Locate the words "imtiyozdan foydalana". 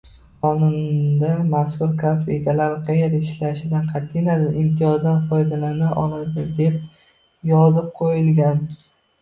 4.63-5.93